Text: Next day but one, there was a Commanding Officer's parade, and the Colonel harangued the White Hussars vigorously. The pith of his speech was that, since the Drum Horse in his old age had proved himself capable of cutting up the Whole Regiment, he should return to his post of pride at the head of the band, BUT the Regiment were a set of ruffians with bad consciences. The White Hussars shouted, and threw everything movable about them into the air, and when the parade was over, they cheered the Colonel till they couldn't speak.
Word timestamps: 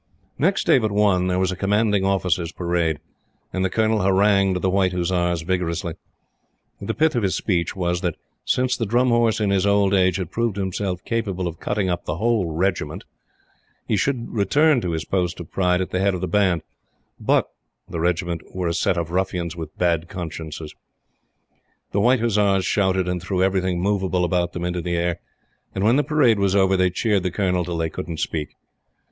Next 0.39 0.63
day 0.63 0.79
but 0.79 0.91
one, 0.91 1.27
there 1.27 1.37
was 1.37 1.51
a 1.51 1.55
Commanding 1.55 2.03
Officer's 2.03 2.51
parade, 2.51 2.97
and 3.53 3.63
the 3.63 3.69
Colonel 3.69 4.01
harangued 4.01 4.59
the 4.63 4.69
White 4.71 4.93
Hussars 4.93 5.43
vigorously. 5.43 5.93
The 6.81 6.95
pith 6.95 7.13
of 7.13 7.21
his 7.21 7.35
speech 7.35 7.75
was 7.75 8.01
that, 8.01 8.15
since 8.43 8.75
the 8.75 8.87
Drum 8.87 9.09
Horse 9.09 9.39
in 9.39 9.51
his 9.51 9.67
old 9.67 9.93
age 9.93 10.15
had 10.15 10.31
proved 10.31 10.57
himself 10.57 11.05
capable 11.05 11.47
of 11.47 11.59
cutting 11.59 11.87
up 11.87 12.05
the 12.05 12.17
Whole 12.17 12.47
Regiment, 12.51 13.03
he 13.87 13.95
should 13.95 14.33
return 14.33 14.81
to 14.81 14.93
his 14.93 15.05
post 15.05 15.39
of 15.39 15.51
pride 15.51 15.81
at 15.81 15.91
the 15.91 15.99
head 15.99 16.15
of 16.15 16.21
the 16.21 16.27
band, 16.27 16.63
BUT 17.19 17.47
the 17.87 17.99
Regiment 17.99 18.41
were 18.55 18.67
a 18.69 18.73
set 18.73 18.97
of 18.97 19.11
ruffians 19.11 19.55
with 19.55 19.77
bad 19.77 20.09
consciences. 20.09 20.73
The 21.91 21.99
White 22.01 22.21
Hussars 22.21 22.65
shouted, 22.65 23.07
and 23.07 23.21
threw 23.21 23.43
everything 23.43 23.79
movable 23.79 24.25
about 24.25 24.53
them 24.53 24.65
into 24.65 24.81
the 24.81 24.97
air, 24.97 25.19
and 25.75 25.83
when 25.83 25.97
the 25.97 26.03
parade 26.03 26.39
was 26.39 26.55
over, 26.55 26.75
they 26.75 26.89
cheered 26.89 27.21
the 27.21 27.29
Colonel 27.29 27.63
till 27.63 27.77
they 27.77 27.91
couldn't 27.91 28.17
speak. 28.19 28.55